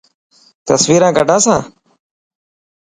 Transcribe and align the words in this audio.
تصويران 0.67 1.11
ڪڌا 1.17 1.37
سان. 1.45 1.61